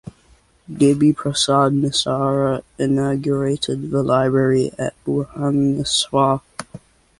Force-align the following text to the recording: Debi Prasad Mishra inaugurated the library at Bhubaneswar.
Debi 0.67 1.13
Prasad 1.15 1.73
Mishra 1.75 2.63
inaugurated 2.79 3.91
the 3.91 4.01
library 4.01 4.71
at 4.79 4.95
Bhubaneswar. 5.05 6.41